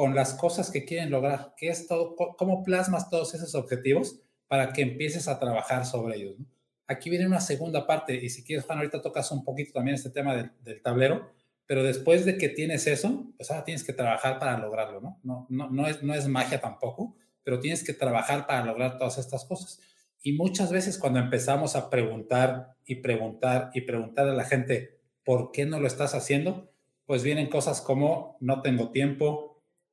[0.00, 4.72] con las cosas que quieren lograr, que es todo, cómo plasmas todos esos objetivos para
[4.72, 6.36] que empieces a trabajar sobre ellos.
[6.86, 10.08] Aquí viene una segunda parte y si quieres, Juan, ahorita tocas un poquito también este
[10.08, 10.34] tema
[10.64, 11.30] del, tablero,
[11.66, 15.20] pero después de que tienes eso, pues ahora tienes que trabajar para lograrlo, ¿no?
[15.22, 19.18] No, no, no, es, no es magia tampoco, pero tienes que trabajar para lograr todas
[19.18, 19.80] estas cosas.
[20.22, 25.52] Y muchas veces cuando empezamos a preguntar y preguntar y preguntar a la gente, ¿por
[25.52, 26.72] qué no lo estás haciendo?
[27.04, 29.49] Pues vienen cosas como, no tengo tiempo,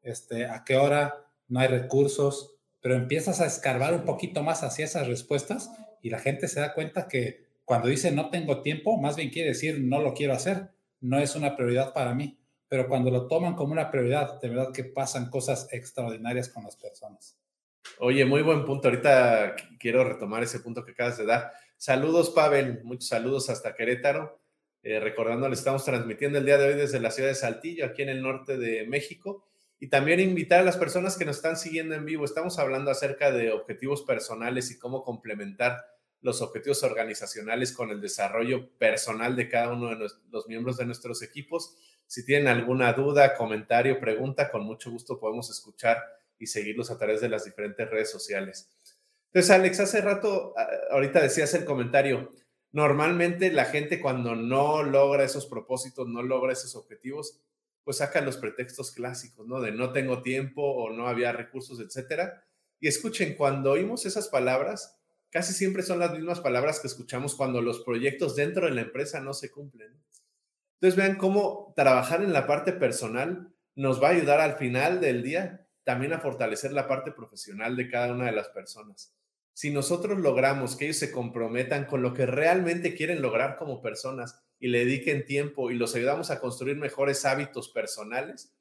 [0.07, 4.85] este, a qué hora, no hay recursos, pero empiezas a escarbar un poquito más hacia
[4.85, 9.15] esas respuestas y la gente se da cuenta que cuando dice no tengo tiempo, más
[9.15, 10.69] bien quiere decir no lo quiero hacer,
[11.01, 12.39] no es una prioridad para mí.
[12.69, 16.75] Pero cuando lo toman como una prioridad, de verdad que pasan cosas extraordinarias con las
[16.75, 17.37] personas.
[17.99, 18.89] Oye, muy buen punto.
[18.89, 21.53] Ahorita quiero retomar ese punto que acabas de dar.
[21.77, 22.83] Saludos, Pavel.
[22.83, 24.39] Muchos saludos hasta Querétaro.
[24.83, 28.03] Eh, recordando, le estamos transmitiendo el día de hoy desde la ciudad de Saltillo, aquí
[28.03, 29.46] en el norte de México.
[29.79, 32.25] Y también invitar a las personas que nos están siguiendo en vivo.
[32.25, 35.85] Estamos hablando acerca de objetivos personales y cómo complementar
[36.21, 41.21] los objetivos organizacionales con el desarrollo personal de cada uno de los miembros de nuestros
[41.21, 41.77] equipos.
[42.07, 46.03] Si tienen alguna duda, comentario, pregunta, con mucho gusto podemos escuchar
[46.39, 48.69] y seguirlos a través de las diferentes redes sociales.
[49.27, 50.53] Entonces, Alex, hace rato,
[50.89, 52.33] ahorita decías el comentario,
[52.71, 57.41] normalmente la gente cuando no logra esos propósitos, no logra esos objetivos,
[57.87, 59.61] pues saca los pretextos clásicos, ¿no?
[59.61, 62.43] De no tengo tiempo o no había recursos, etcétera.
[62.81, 67.61] Y escuchen, cuando oímos esas palabras, casi siempre son las mismas palabras que escuchamos cuando
[67.61, 70.03] los proyectos dentro de la empresa no se cumplen.
[70.73, 75.23] Entonces vean cómo trabajar en la parte personal nos va a ayudar al final del
[75.23, 79.15] día también a fortalecer la parte profesional de cada una de las personas.
[79.53, 84.43] Si nosotros logramos que ellos se comprometan con lo que realmente quieren lograr como personas
[84.59, 88.53] y le dediquen tiempo y los ayudamos a construir mejores hábitos personales,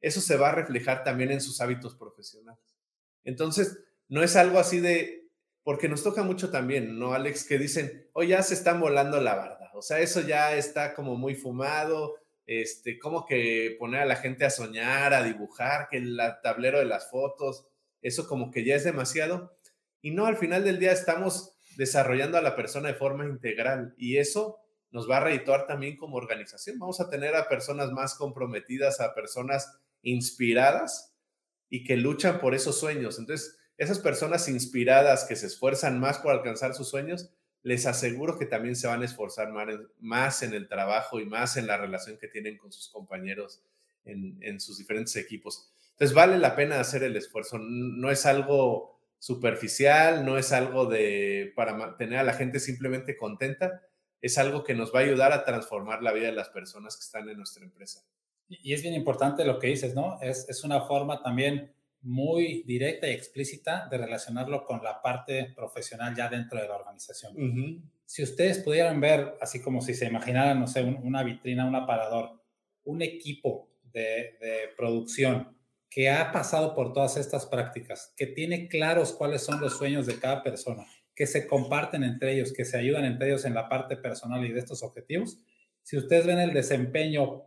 [0.00, 2.76] eso se va a reflejar también en sus hábitos profesionales.
[3.24, 5.28] Entonces, no es algo así de,
[5.62, 7.44] porque nos toca mucho también, ¿no, Alex?
[7.44, 9.70] Que dicen, oh, ya se están volando la barda.
[9.74, 14.44] O sea, eso ya está como muy fumado, este, como que poner a la gente
[14.44, 17.66] a soñar, a dibujar, que el tablero de las fotos,
[18.02, 19.56] eso como que ya es demasiado.
[20.02, 24.16] Y no, al final del día estamos desarrollando a la persona de forma integral y
[24.16, 24.58] eso
[24.90, 26.78] nos va a redituar también como organización.
[26.78, 31.14] Vamos a tener a personas más comprometidas, a personas inspiradas
[31.68, 33.18] y que luchan por esos sueños.
[33.18, 37.30] Entonces, esas personas inspiradas que se esfuerzan más por alcanzar sus sueños,
[37.62, 39.50] les aseguro que también se van a esforzar
[39.98, 43.62] más en el trabajo y más en la relación que tienen con sus compañeros
[44.04, 45.72] en, en sus diferentes equipos.
[45.92, 47.58] Entonces, vale la pena hacer el esfuerzo.
[47.58, 53.82] No es algo superficial, no es algo de para mantener a la gente simplemente contenta,
[54.20, 57.02] es algo que nos va a ayudar a transformar la vida de las personas que
[57.02, 58.04] están en nuestra empresa.
[58.48, 60.20] Y es bien importante lo que dices, ¿no?
[60.20, 66.14] Es, es una forma también muy directa y explícita de relacionarlo con la parte profesional
[66.16, 67.84] ya dentro de la organización.
[68.06, 72.42] Si ustedes pudieran ver, así como si se imaginaran, no sé, una vitrina, un aparador,
[72.84, 75.56] un equipo de, de producción
[75.90, 80.18] que ha pasado por todas estas prácticas, que tiene claros cuáles son los sueños de
[80.18, 80.86] cada persona,
[81.20, 84.52] que se comparten entre ellos, que se ayudan entre ellos en la parte personal y
[84.54, 85.38] de estos objetivos.
[85.82, 87.46] Si ustedes ven el desempeño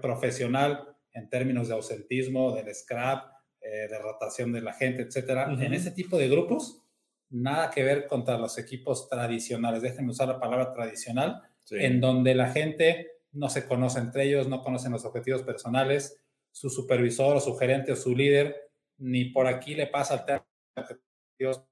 [0.00, 5.74] profesional en términos de ausentismo, del scrap, eh, de rotación de la gente, etcétera, en
[5.74, 6.80] ese tipo de grupos,
[7.28, 9.82] nada que ver contra los equipos tradicionales.
[9.82, 14.62] Déjenme usar la palabra tradicional, en donde la gente no se conoce entre ellos, no
[14.62, 19.74] conocen los objetivos personales, su supervisor o su gerente o su líder, ni por aquí
[19.74, 21.68] le pasa al tema de objetivos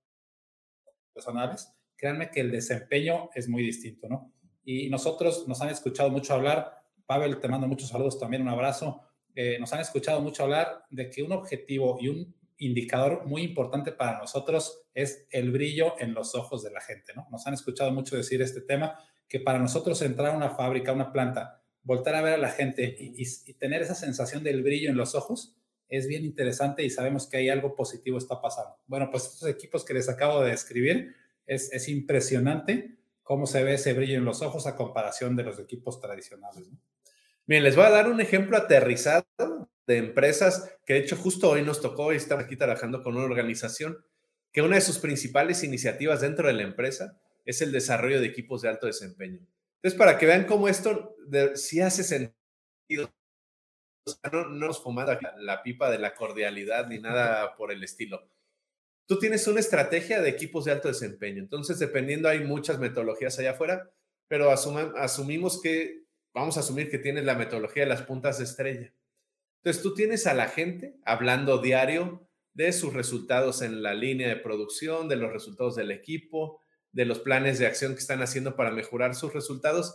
[1.16, 1.72] personales.
[1.96, 4.32] Créanme que el desempeño es muy distinto, ¿no?
[4.64, 9.00] Y nosotros nos han escuchado mucho hablar, Pavel, te mando muchos saludos también, un abrazo.
[9.34, 13.92] Eh, nos han escuchado mucho hablar de que un objetivo y un indicador muy importante
[13.92, 17.26] para nosotros es el brillo en los ojos de la gente, ¿no?
[17.30, 18.98] Nos han escuchado mucho decir este tema,
[19.28, 22.50] que para nosotros entrar a una fábrica, a una planta, voltar a ver a la
[22.50, 23.24] gente y,
[23.54, 25.55] tener esa sensación del brillo en los ojos
[25.88, 28.76] es bien interesante y sabemos que hay algo positivo está pasando.
[28.86, 31.14] Bueno, pues estos equipos que les acabo de describir,
[31.46, 35.58] es, es impresionante cómo se ve ese brillo en los ojos a comparación de los
[35.58, 36.68] equipos tradicionales.
[37.46, 39.26] Bien, les voy a dar un ejemplo aterrizado
[39.86, 43.24] de empresas que de hecho justo hoy nos tocó y estamos aquí trabajando con una
[43.24, 44.04] organización
[44.52, 48.62] que una de sus principales iniciativas dentro de la empresa es el desarrollo de equipos
[48.62, 49.46] de alto desempeño.
[49.76, 51.14] Entonces, para que vean cómo esto
[51.54, 53.12] sí hace sentido,
[54.32, 58.28] no, nos fumada la pipa de la cordialidad ni nada por el estilo.
[59.06, 61.40] Tú tienes una estrategia de equipos de alto desempeño.
[61.40, 63.90] Entonces, dependiendo, hay muchas metodologías allá afuera,
[64.28, 68.92] pero asumimos que, vamos a asumir que tienes la metodología de las puntas de estrella.
[69.62, 74.36] Entonces, tú tienes a la gente hablando diario de sus resultados en la línea de
[74.36, 78.70] producción, de los resultados del equipo, de los planes de acción que están haciendo para
[78.70, 79.94] mejorar sus resultados.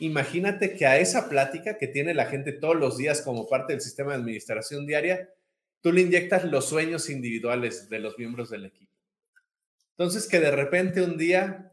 [0.00, 3.82] Imagínate que a esa plática que tiene la gente todos los días como parte del
[3.82, 5.32] sistema de administración diaria,
[5.80, 8.92] tú le inyectas los sueños individuales de los miembros del equipo.
[9.90, 11.70] Entonces, que de repente un día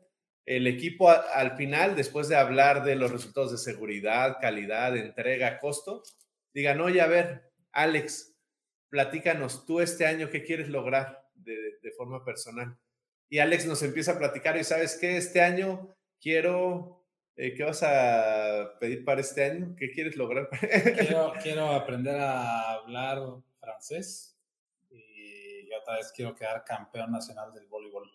[0.47, 6.03] el equipo al final, después de hablar de los resultados de seguridad, calidad, entrega, costo,
[6.53, 8.33] digan, oye, a ver, Alex,
[8.89, 12.77] platícanos tú este año qué quieres lograr de, forma personal.
[13.29, 16.96] Y Alex nos empieza a platicar y sabes qué, este año quiero,
[17.37, 19.75] eh, ¿qué vas a pedir para este año?
[19.77, 20.49] ¿Qué quieres lograr?
[20.49, 23.19] quiero, quiero aprender a hablar
[23.59, 24.35] francés
[24.89, 28.11] y otra vez quiero quedar campeón nacional del voleibol.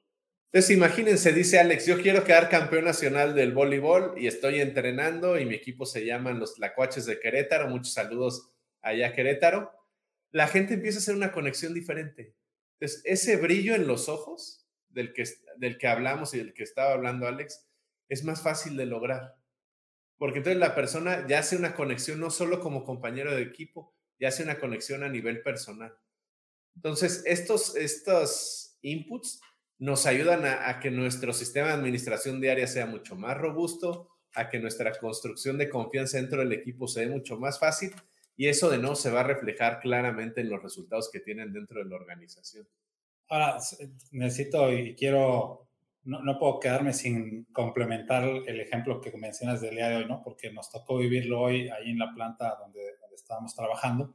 [0.46, 5.46] Entonces imagínense, dice Alex, yo quiero quedar campeón nacional del voleibol y estoy entrenando y
[5.46, 7.68] mi equipo se llaman los Tlacuaches de Querétaro.
[7.68, 8.50] Muchos saludos
[8.82, 9.72] allá Querétaro.
[10.30, 12.34] La gente empieza a hacer una conexión diferente.
[12.74, 15.24] Entonces, ese brillo en los ojos del que,
[15.56, 17.66] del que hablamos y del que estaba hablando Alex,
[18.08, 19.36] es más fácil de lograr.
[20.18, 24.28] Porque entonces la persona ya hace una conexión no solo como compañero de equipo, ya
[24.28, 25.94] hace una conexión a nivel personal.
[26.76, 29.40] Entonces, estos, estos inputs
[29.78, 34.60] nos ayudan a, que nuestro sistema de administración diaria sea mucho más robusto, a que
[34.60, 37.92] nuestra construcción de confianza dentro del equipo sea mucho más fácil
[38.36, 41.82] y eso de no se va a reflejar claramente en los resultados que tienen dentro
[41.82, 42.66] de la organización.
[43.28, 43.58] Ahora,
[44.10, 45.68] necesito y quiero,
[46.04, 50.22] no, puedo quedarme sin complementar el ejemplo que mencionas del día de hoy, ¿no?
[50.22, 52.80] Porque nos tocó vivirlo hoy ahí en la planta donde,
[53.14, 54.14] estábamos trabajando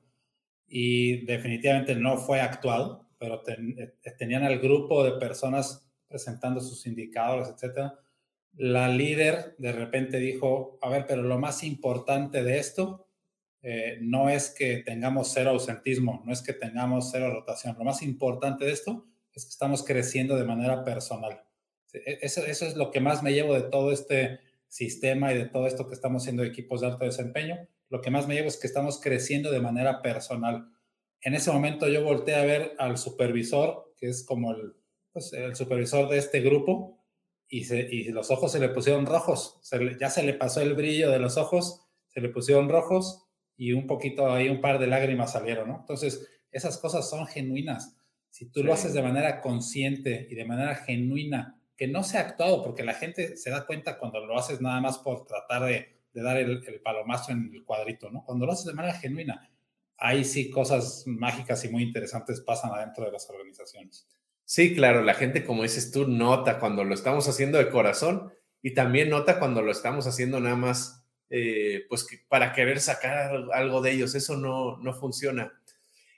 [0.68, 7.48] y definitivamente no fue actuado, pero eh, tenían al grupo de personas presentando sus indicadores,
[7.48, 8.00] etcétera.
[8.56, 13.08] La líder de repente dijo, a ver, pero lo más importante de esto
[13.62, 17.76] eh, no es que tengamos cero ausentismo, no es que tengamos cero rotación.
[17.78, 21.47] Lo más importante de esto es que estamos creciendo de manera personal.
[21.94, 25.68] E, eso, es lo que más me llevo de todo este sistema y de todo
[25.68, 27.58] esto que estamos haciendo equipos de alto desempeño.
[27.90, 30.70] Lo que más me llevo es que estamos creciendo de manera personal.
[31.22, 34.74] En ese momento yo volteé a ver al supervisor, que es como el,
[35.14, 36.98] pues, el supervisor de este grupo,
[37.50, 39.60] y, los ojos se le pusieron rojos.
[40.00, 43.88] ya se le pasó el brillo de los ojos, se le pusieron rojos y un
[43.88, 45.80] poquito ahí, un par de lágrimas salieron, ¿no?
[45.80, 47.98] Entonces, esas cosas son genuinas.
[48.30, 52.64] Si tú lo haces de manera consciente y de manera genuina, que no sea actuado,
[52.64, 56.38] porque la gente se da cuenta cuando lo haces nada más por tratar de, dar
[56.38, 58.24] el, el, palomazo en el cuadrito, ¿no?
[58.26, 59.50] Cuando lo haces de manera genuina,
[59.98, 64.08] ahí sí cosas mágicas y muy interesantes pasan adentro de las organizaciones.
[64.44, 68.74] Sí, claro, la gente, como dices tú, nota cuando lo estamos haciendo de corazón y
[68.74, 73.92] también nota cuando lo estamos haciendo nada más eh, pues para querer sacar algo de
[73.92, 74.16] ellos.
[74.16, 75.52] Eso no, no funciona.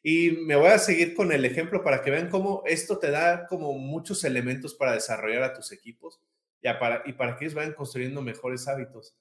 [0.01, 3.47] Y me voy a seguir con el ejemplo para que vean cómo esto te da
[3.47, 6.21] como muchos elementos para desarrollar a tus equipos
[6.61, 9.15] y para, y para que ellos vayan construyendo mejores hábitos.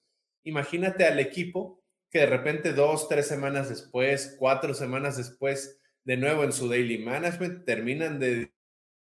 [0.44, 6.44] Imagínate al equipo que de repente dos, tres semanas después, cuatro semanas después, de nuevo
[6.44, 8.52] en su daily management, terminan de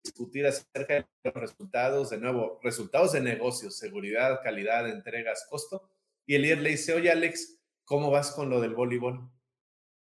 [0.03, 5.91] discutir acerca de los resultados, de nuevo, resultados de negocios, seguridad, calidad, entregas, costo,
[6.25, 9.31] y el líder le dice, oye Alex, ¿cómo vas con lo del voleibol?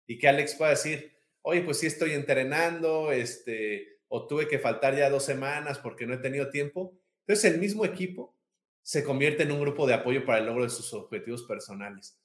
[0.07, 4.97] Y que Alex pueda decir, oye, pues sí estoy entrenando, este, o tuve que faltar
[4.97, 6.99] ya dos semanas porque no he tenido tiempo.
[7.27, 8.37] Entonces el mismo equipo
[8.83, 12.19] se convierte en un grupo de apoyo para el logro de sus objetivos personales.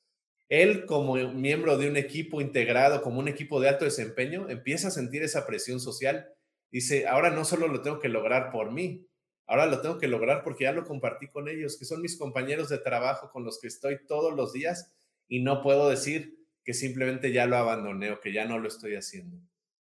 [0.49, 4.91] Él, como miembro de un equipo integrado, como un equipo de alto desempeño, empieza a
[4.91, 6.27] sentir esa presión social.
[6.71, 9.07] Dice, ahora no solo lo tengo que lograr por mí,
[9.47, 12.69] ahora lo tengo que lograr porque ya lo compartí con ellos, que son mis compañeros
[12.69, 14.93] de trabajo con los que estoy todos los días
[15.27, 18.95] y no puedo decir que simplemente ya lo abandoné o que ya no lo estoy
[18.95, 19.37] haciendo.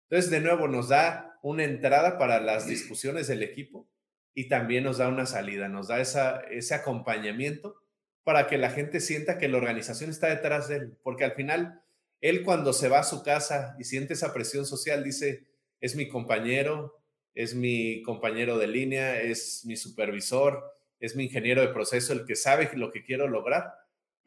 [0.09, 3.89] Entonces, de nuevo, nos da una entrada para las discusiones del equipo
[4.33, 7.75] y también nos da una salida, nos da ese acompañamiento
[8.23, 11.81] para que la gente sienta que la organización está detrás de él, porque al final,
[12.21, 15.47] él cuando se va a su casa y siente esa presión social, dice,
[15.81, 17.01] es mi compañero,
[17.33, 20.63] es mi compañero de línea, es mi supervisor,
[20.99, 23.73] es mi ingeniero de proceso, el que sabe lo que quiero lograr,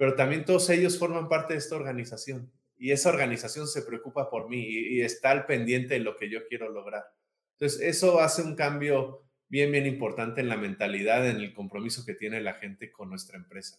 [0.03, 4.49] pero también todos ellos forman parte de esta organización y esa organización se preocupa por
[4.49, 7.05] mí y, está al pendiente de lo que yo quiero lograr.
[7.53, 12.15] Entonces, eso hace un cambio bien, bien importante en la mentalidad, en el compromiso que
[12.15, 13.79] tiene la gente con nuestra empresa.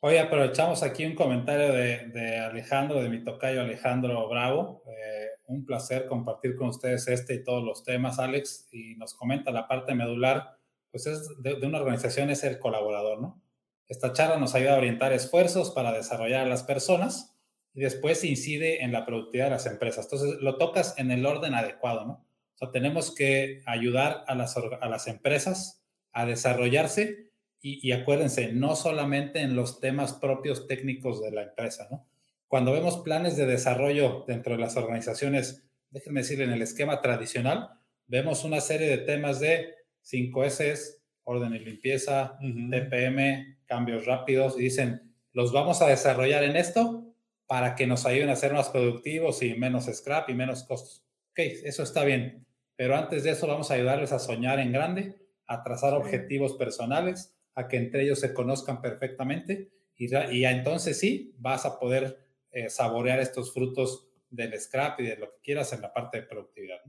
[0.00, 4.82] Hoy aprovechamos aquí un comentario de, Alejandro, de mi tocayo Alejandro Bravo.
[4.88, 8.68] Eh, un placer compartir con ustedes este y todos los temas, Alex.
[8.72, 10.58] Y nos comenta la parte medular,
[10.90, 13.42] pues es de, de una organización es el colaborador, ¿no?
[13.88, 17.36] Esta charla nos ayuda a orientar esfuerzos para desarrollar a las personas
[17.74, 20.06] y después incide en la productividad de las empresas.
[20.06, 22.24] Entonces, lo tocas en el orden adecuado, ¿no?
[22.72, 29.40] Tenemos que ayudar a las, a las empresas a desarrollarse y, y, acuérdense, no solamente
[29.40, 32.06] en los temas propios técnicos de la empresa, ¿no?
[32.48, 37.70] Cuando vemos planes de desarrollo dentro de las organizaciones, déjenme decir, en el esquema tradicional,
[38.06, 45.14] vemos una serie de temas de 5S, orden y limpieza, TPM, cambios rápidos, y dicen,
[45.32, 47.14] los vamos a desarrollar en esto
[47.46, 51.04] para que nos ayuden a ser más productivos y menos scrap y menos costos.
[51.30, 55.16] Ok, eso está bien, pero antes de eso vamos a ayudarles a soñar en grande,
[55.46, 61.34] a trazar objetivos personales, a que entre ellos se conozcan perfectamente y, y entonces sí
[61.38, 65.82] vas a poder eh, saborear estos frutos del scrap y de lo que quieras en
[65.82, 66.80] la parte de productividad.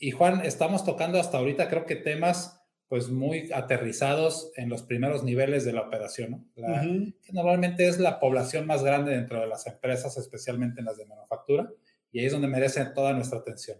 [0.00, 2.57] Y Juan, estamos tocando hasta ahorita creo que temas
[2.88, 8.66] pues muy aterrizados en los primeros niveles de la operación, que normalmente es la población
[8.66, 11.70] más grande dentro de las empresas, especialmente en las de manufactura,
[12.10, 13.78] y ahí es donde merecen toda nuestra atención.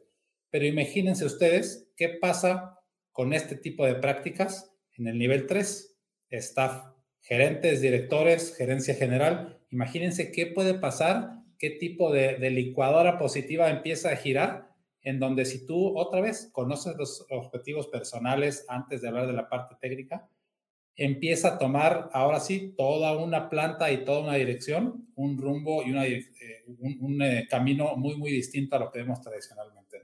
[0.51, 2.79] Pero imagínense ustedes qué pasa
[3.11, 5.97] con este tipo de prácticas en el nivel 3,
[6.31, 6.85] staff,
[7.23, 9.59] gerentes, directores, gerencia general.
[9.71, 14.68] Imagínense qué puede pasar, qué tipo de, de licuadora positiva empieza a girar
[15.09, 19.49] en donde si tú otra vez conoces los objetivos personales antes de hablar de la
[19.49, 20.29] parte técnica,
[20.97, 25.97] empieza a tomar ahora sí toda una planta y toda una dirección, un rumbo y
[25.97, 26.65] eh,
[27.01, 30.03] un, eh, camino muy, muy distinto a lo que vemos tradicionalmente.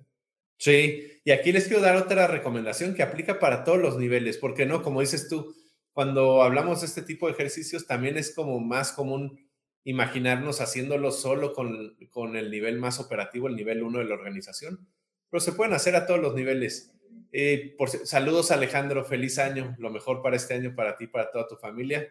[0.57, 4.65] Sí, y aquí les quiero dar otra recomendación que aplica para todos los niveles, porque
[4.65, 5.55] no, como dices tú,
[5.93, 9.44] cuando hablamos de este tipo de ejercicios, también es como más común
[9.85, 14.89] imaginarnos haciéndolo solo con, con el nivel más operativo, el nivel 1 de la organización,
[15.31, 16.95] pero se pueden hacer a todos los niveles.
[17.33, 21.47] Eh, por, saludos Alejandro, feliz año, lo mejor para este año, para ti, para toda
[21.47, 22.09] tu familia.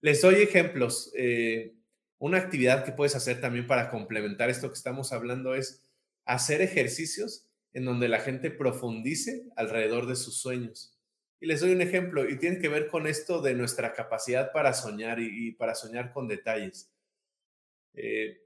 [0.00, 1.10] Les doy ejemplos.
[1.16, 1.74] Eh,
[2.18, 5.90] una actividad que puedes hacer también para complementar esto que estamos hablando es
[6.24, 10.98] hacer ejercicios en donde la gente profundice alrededor de sus sueños.
[11.40, 14.74] Y les doy un ejemplo, y tiene que ver con esto de nuestra capacidad para
[14.74, 16.91] soñar y, y para soñar con detalles.
[17.94, 18.38] Eh,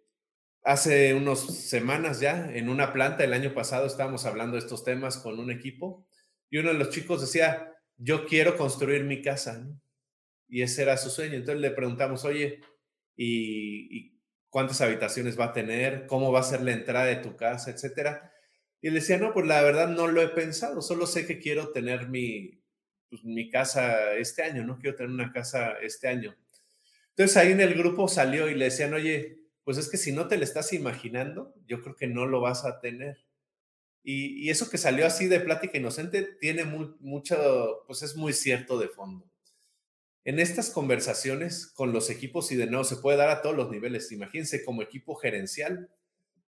[0.63, 5.19] hace unas semanas ya, en una planta, el año pasado estábamos hablando de estos temas
[5.19, 6.07] con un equipo
[6.51, 9.67] y uno de los chicos decía, yo quiero construir mi casa,
[10.49, 11.35] Y ese era su sueño.
[11.35, 12.61] Entonces le preguntamos, oye,
[13.17, 16.07] ¿y, cuántas habitaciones va a tener?
[16.07, 17.71] ¿Cómo va a ser la entrada de tu casa?
[17.71, 18.33] Etcétera.
[18.81, 21.73] Y le decía, no, pues la verdad no lo he pensado, solo sé que quiero
[21.73, 22.63] tener mi,
[23.11, 24.79] pues, mi casa este año, ¿no?
[24.79, 26.37] Quiero tener una casa este año.
[27.17, 30.29] Entonces ahí en el grupo salió y le decían, oye, pues es que si no
[30.29, 33.27] te lo estás imaginando, yo creo que no lo vas a tener.
[34.03, 38.89] Y, eso que salió así de plática inocente tiene mucho, pues es muy cierto de
[38.89, 39.29] fondo.
[40.25, 43.71] En estas conversaciones con los equipos, y de nuevo se puede dar a todos los
[43.71, 45.91] niveles, imagínense como equipo gerencial,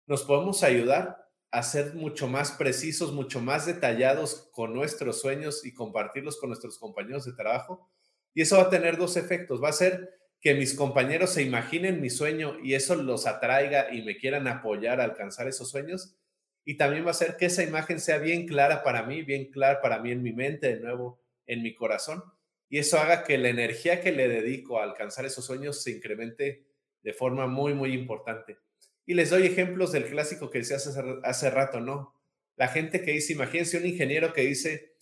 [0.07, 5.73] nos podemos ayudar a ser mucho más precisos, mucho más detallados con nuestros sueños y
[5.73, 7.89] compartirlos con nuestros compañeros de trabajo.
[8.35, 9.63] Y eso va a tener dos efectos.
[9.63, 14.03] Va a ser que mis compañeros se imaginen mi sueño y eso los atraiga y
[14.03, 16.17] me quieran apoyar a alcanzar esos sueños.
[16.65, 19.81] Y también va a ser que esa imagen sea bien clara para mí, bien clara
[19.81, 22.23] para mí en mi mente, de nuevo, en mi corazón.
[22.69, 26.67] Y eso haga que la energía que le dedico a alcanzar esos sueños se incremente
[27.03, 28.59] de forma muy, muy importante.
[29.07, 30.91] Y les doy ejemplos del clásico que decía hace,
[31.23, 32.15] hace rato, ¿no?
[32.57, 34.97] La gente que dice, imagínense un ingeniero que dice,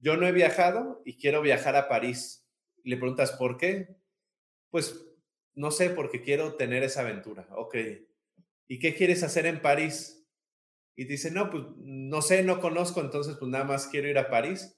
[0.00, 2.46] yo no he viajado y quiero viajar a París.
[2.82, 3.96] y le preguntas, ¿por qué?
[4.74, 5.06] Pues
[5.54, 7.46] no sé, porque quiero tener esa aventura.
[7.52, 7.76] Ok.
[8.66, 10.26] ¿Y qué quieres hacer en París?
[10.96, 14.28] Y dice, no, pues no sé, no conozco, entonces pues nada más quiero ir a
[14.28, 14.76] París.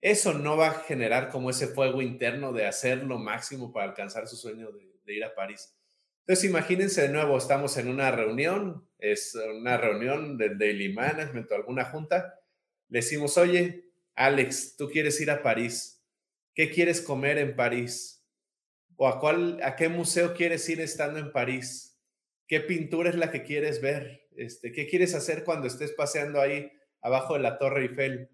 [0.00, 4.26] Eso no va a generar como ese fuego interno de hacer lo máximo para alcanzar
[4.28, 5.76] su sueño de, de ir a París.
[6.20, 11.54] Entonces, imagínense de nuevo, estamos en una reunión, es una reunión del daily management o
[11.54, 12.40] alguna junta.
[12.88, 16.02] Le decimos, oye, Alex, tú quieres ir a París.
[16.54, 18.17] ¿Qué quieres comer en París?
[19.00, 21.96] ¿O a, cuál, a qué museo quieres ir estando en París?
[22.48, 24.26] ¿Qué pintura es la que quieres ver?
[24.36, 28.28] Este, ¿Qué quieres hacer cuando estés paseando ahí abajo de la Torre Eiffel?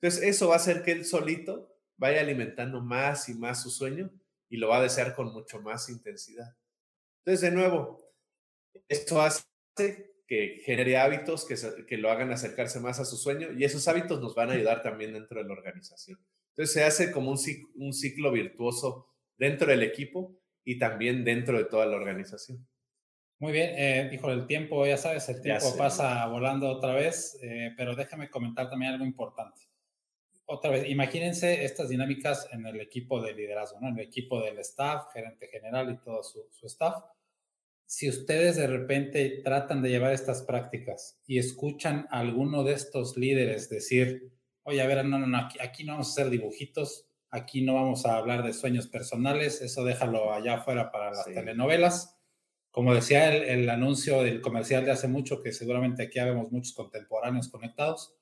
[0.00, 4.10] Entonces, eso va a hacer que él solito vaya alimentando más y más su sueño
[4.48, 6.56] y lo va a desear con mucho más intensidad.
[7.18, 8.02] Entonces, de nuevo,
[8.88, 9.44] esto hace
[10.26, 14.34] que genere hábitos que, lo hagan acercarse más a su sueño y esos hábitos nos
[14.34, 16.18] van a ayudar también dentro de la organización.
[16.50, 19.07] Entonces, se hace como un ciclo virtuoso
[19.38, 22.66] dentro del equipo y también dentro de toda la organización.
[23.38, 27.72] Muy bien, eh, híjole, el tiempo, ya sabes, el tiempo pasa volando otra vez, eh,
[27.76, 29.62] pero déjame comentar también algo importante.
[30.44, 33.88] Otra vez, imagínense estas dinámicas en el equipo de liderazgo, ¿no?
[33.88, 37.04] en el equipo del staff, gerente general y todo su, su staff
[37.88, 43.16] si ustedes de repente tratan de llevar estas prácticas y escuchan a alguno de estos
[43.16, 44.30] líderes decir,
[44.62, 48.06] oye, a ver, no, no, no, aquí, no vamos a hacer dibujitos, aquí no vamos
[48.06, 52.16] a hablar de sueños personales, eso déjalo allá afuera para las telenovelas.
[52.70, 56.74] Como decía el, el, anuncio del comercial de hace mucho, que seguramente aquí vemos muchos
[56.74, 58.14] contemporáneos conectados,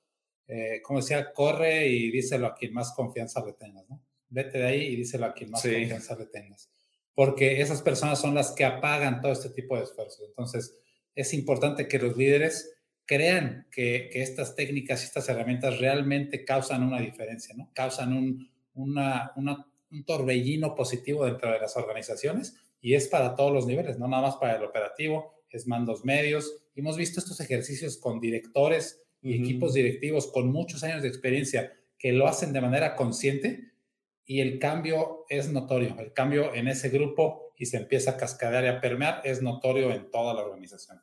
[0.47, 4.03] eh, como decía, corre y díselo a quien más confianza le tengas, ¿no?
[4.29, 6.71] Vete de ahí y díselo a quien más confianza le tengas
[7.17, 10.29] porque esas personas son las que apagan todo este tipo de esfuerzos.
[10.29, 10.79] Entonces,
[11.15, 17.01] es importante que los líderes crean que, estas técnicas y estas herramientas realmente causan una
[17.01, 17.73] diferencia, ¿no?
[17.75, 23.99] Causan un, un torbellino positivo dentro de las organizaciones y es para todos los niveles,
[23.99, 26.63] no nada más para el operativo, es mandos medios.
[26.75, 32.13] Hemos visto estos ejercicios con directores y equipos directivos con muchos años de experiencia que
[32.13, 33.73] lo hacen de manera consciente
[34.25, 38.65] y el cambio es notorio, el cambio en ese grupo y se empieza a cascadear
[38.65, 41.01] y a permear es notorio en toda la organización.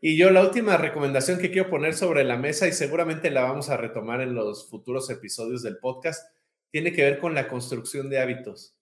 [0.00, 3.70] Y yo la última recomendación que quiero poner sobre la mesa y seguramente la vamos
[3.70, 6.26] a retomar en los futuros episodios del podcast,
[6.72, 8.76] tiene que ver con la construcción de hábitos.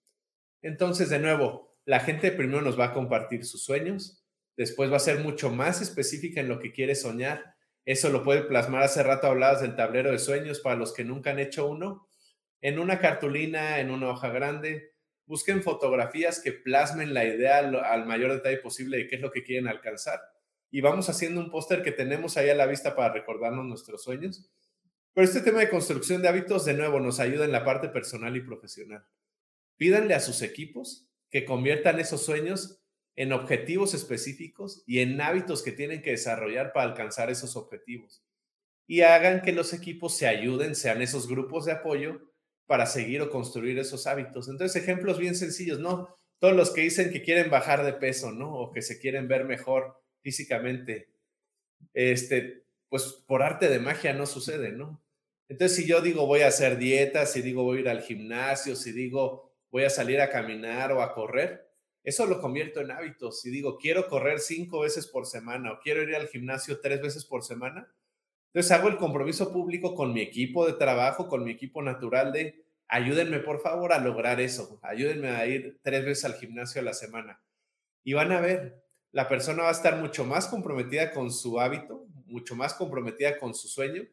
[0.63, 4.25] Entonces, de nuevo, la gente primero nos va a compartir sus sueños,
[4.57, 7.53] después va a ser mucho más específica en lo que quiere soñar.
[7.83, 8.83] Eso lo puede plasmar.
[8.83, 12.07] Hace rato hablabas del tablero de sueños para los que nunca han hecho uno
[12.61, 14.93] en una cartulina, en una hoja grande.
[15.25, 19.43] Busquen fotografías que plasmen la idea al, mayor detalle posible de qué es lo que
[19.43, 20.21] quieren alcanzar.
[20.69, 24.49] Y vamos haciendo un póster que tenemos ahí a la vista para recordarnos nuestros sueños.
[25.13, 28.35] Pero este tema de construcción de hábitos, de nuevo, nos ayuda en la parte personal
[28.37, 29.05] y profesional.
[29.77, 32.81] Pídanle a sus equipos que conviertan esos sueños
[33.15, 38.23] en objetivos específicos y en hábitos que tienen que desarrollar para alcanzar esos objetivos.
[38.87, 42.31] Y hagan que los equipos se ayuden, sean esos grupos de apoyo
[42.65, 44.47] para seguir o construir esos hábitos.
[44.47, 46.17] Entonces, ejemplos bien sencillos, ¿no?
[46.39, 48.53] Todos los que dicen que quieren bajar de peso, ¿no?
[48.53, 51.09] O que se quieren ver mejor físicamente,
[51.93, 55.01] este, pues por arte de magia no sucede, ¿no?
[55.47, 58.75] Entonces, si yo digo voy a hacer dieta, si digo voy a ir al gimnasio,
[58.75, 61.71] si digo voy a salir a caminar o a correr,
[62.03, 63.39] eso lo convierto en hábitos.
[63.39, 67.23] Si digo quiero correr cinco veces por semana o quiero ir al gimnasio tres veces
[67.23, 67.87] por semana,
[68.47, 72.65] entonces hago el compromiso público con mi equipo de trabajo, con mi equipo natural de
[72.89, 76.93] ayúdenme por favor a lograr eso, ayúdenme a ir tres veces al gimnasio a la
[76.93, 77.41] semana.
[78.03, 78.83] Y van a ver,
[79.13, 83.53] la persona va a estar mucho más comprometida con su hábito, mucho más comprometida con
[83.53, 84.03] su sueño,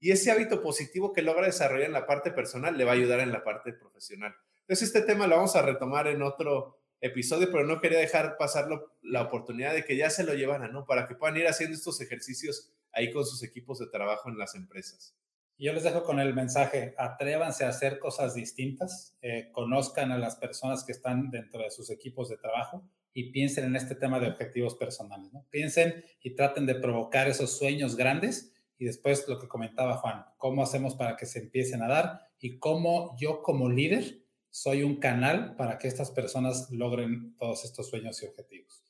[0.00, 3.20] y ese hábito positivo que logra desarrollar en la parte personal le va a ayudar
[3.20, 4.34] en la parte profesional.
[4.60, 8.68] Entonces este tema lo vamos a retomar en otro episodio, pero no quería dejar pasar
[9.02, 10.84] la oportunidad de que ya se lo llevaran, ¿no?
[10.86, 14.54] Para que puedan ir haciendo estos ejercicios ahí con sus equipos de trabajo en las
[14.54, 15.16] empresas.
[15.60, 20.36] Yo les dejo con el mensaje, atrévanse a hacer cosas distintas, eh, conozcan a las
[20.36, 24.28] personas que están dentro de sus equipos de trabajo y piensen en este tema de
[24.28, 25.32] objetivos personales.
[25.32, 25.46] ¿no?
[25.50, 30.62] Piensen y traten de provocar esos sueños grandes y después lo que comentaba Juan, cómo
[30.62, 35.56] hacemos para que se empiecen a dar y cómo yo como líder soy un canal
[35.56, 38.84] para que estas personas logren todos estos sueños y objetivos.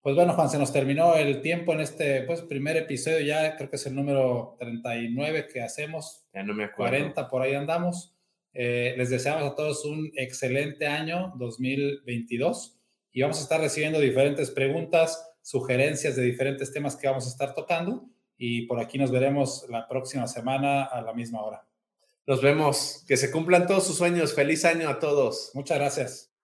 [0.00, 3.68] Pues bueno, Juan, se nos terminó el tiempo en este pues, primer episodio, ya creo
[3.68, 6.24] que es el número 39 que hacemos.
[6.32, 6.92] Ya no me acuerdo.
[6.92, 8.14] 40 por ahí andamos.
[8.54, 12.75] Eh, les deseamos a todos un excelente año 2022
[13.16, 17.54] y vamos a estar recibiendo diferentes preguntas, sugerencias de diferentes temas que vamos a estar
[17.54, 21.66] tocando y por aquí nos veremos la próxima semana a la misma hora.
[22.26, 23.04] Nos vemos.
[23.08, 24.34] Que se cumplan todos sus sueños.
[24.34, 25.52] Feliz año a todos.
[25.54, 26.35] Muchas gracias.